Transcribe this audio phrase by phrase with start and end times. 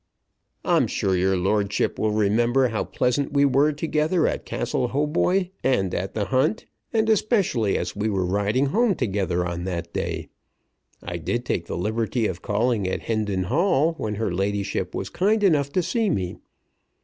[0.65, 5.93] I'm sure your lordship will remember how pleasant we were together at Castle Hautboy, and
[5.93, 10.29] at the hunt, and especially as we were riding home together on that day.
[11.03, 15.43] I did take the liberty of calling at Hendon Hall, when her ladyship was kind
[15.43, 16.37] enough to see me.